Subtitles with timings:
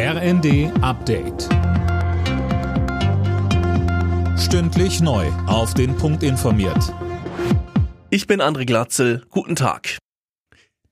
[0.00, 1.48] RND Update.
[4.38, 5.26] Stündlich neu.
[5.48, 6.94] Auf den Punkt informiert.
[8.08, 9.24] Ich bin André Glatzel.
[9.30, 9.98] Guten Tag.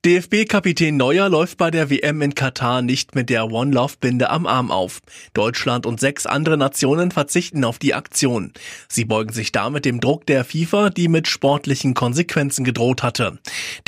[0.04, 4.46] DFB-Kapitän Neuer läuft bei der WM in Katar nicht mit der One Love Binde am
[4.46, 5.00] Arm auf.
[5.34, 8.52] Deutschland und sechs andere Nationen verzichten auf die Aktion.
[8.88, 13.38] Sie beugen sich damit dem Druck der FIFA, die mit sportlichen Konsequenzen gedroht hatte.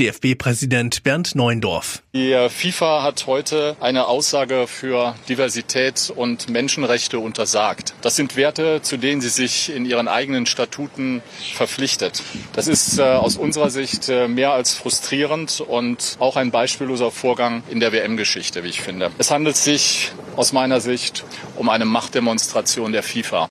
[0.01, 2.03] DFB-Präsident Bernd Neuendorf.
[2.19, 7.95] Die FIFA hat heute eine Aussage für Diversität und Menschenrechte untersagt.
[8.01, 11.23] Das sind Werte, zu denen sie sich in ihren eigenen Statuten
[11.55, 12.25] verpflichtet.
[12.55, 17.63] Das ist äh, aus unserer Sicht äh, mehr als frustrierend und auch ein beispielloser Vorgang
[17.71, 19.13] in der WM-Geschichte, wie ich finde.
[19.19, 21.25] Es handelt sich aus meiner Sicht
[21.55, 23.47] um eine Machtdemonstration der FIFA.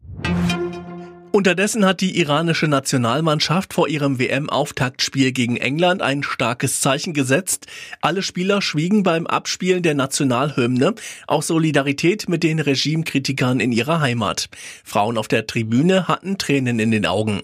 [1.32, 7.68] Unterdessen hat die iranische Nationalmannschaft vor ihrem WM-Auftaktspiel gegen England ein starkes Zeichen gesetzt.
[8.02, 10.96] Alle Spieler schwiegen beim Abspielen der Nationalhymne,
[11.28, 14.50] auch Solidarität mit den Regimekritikern in ihrer Heimat.
[14.84, 17.42] Frauen auf der Tribüne hatten Tränen in den Augen.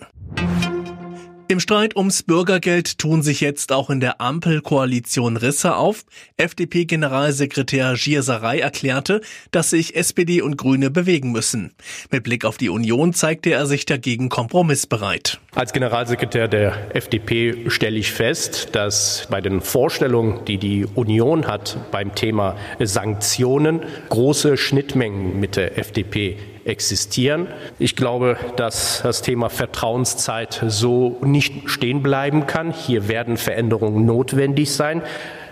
[1.50, 6.06] Im Streit ums Bürgergeld tun sich jetzt auch in der Ampelkoalition Risse auf.
[6.38, 9.20] FDP-Generalsekretär Gierserei erklärte,
[9.52, 11.74] dass sich SPD und Grüne bewegen müssen.
[12.10, 15.42] Mit Blick auf die Union zeigte er sich dagegen kompromissbereit.
[15.54, 21.78] Als Generalsekretär der FDP stelle ich fest, dass bei den Vorstellungen, die die Union hat
[21.92, 27.48] beim Thema Sanktionen, große Schnittmengen mit der FDP existieren.
[27.80, 32.72] Ich glaube, dass das Thema Vertrauenszeit so nicht stehen bleiben kann.
[32.72, 35.02] Hier werden Veränderungen notwendig sein.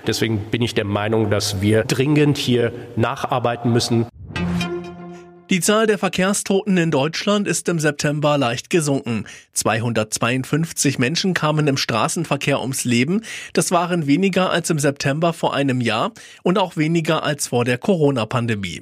[0.07, 4.07] Deswegen bin ich der Meinung, dass wir dringend hier nacharbeiten müssen.
[5.51, 9.25] Die Zahl der Verkehrstoten in Deutschland ist im September leicht gesunken.
[9.51, 13.21] 252 Menschen kamen im Straßenverkehr ums Leben.
[13.51, 17.77] Das waren weniger als im September vor einem Jahr und auch weniger als vor der
[17.77, 18.81] Corona-Pandemie.